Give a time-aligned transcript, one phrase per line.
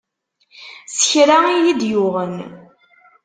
[0.95, 2.37] S kra i d iyi-yuɣen.